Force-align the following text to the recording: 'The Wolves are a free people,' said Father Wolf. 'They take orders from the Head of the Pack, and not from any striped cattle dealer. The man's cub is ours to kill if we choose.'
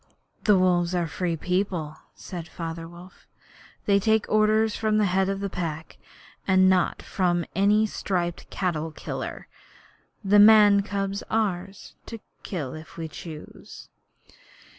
'The 0.45 0.57
Wolves 0.57 0.95
are 0.95 1.03
a 1.03 1.07
free 1.07 1.37
people,' 1.37 1.95
said 2.15 2.47
Father 2.47 2.87
Wolf. 2.87 3.27
'They 3.85 3.99
take 3.99 4.25
orders 4.29 4.75
from 4.75 4.97
the 4.97 5.05
Head 5.05 5.29
of 5.29 5.41
the 5.41 5.47
Pack, 5.49 5.99
and 6.47 6.67
not 6.67 7.03
from 7.03 7.45
any 7.53 7.85
striped 7.85 8.49
cattle 8.49 8.89
dealer. 8.89 9.47
The 10.23 10.39
man's 10.39 10.87
cub 10.89 11.11
is 11.11 11.23
ours 11.29 11.93
to 12.07 12.19
kill 12.41 12.73
if 12.73 12.97
we 12.97 13.09
choose.' 13.09 13.89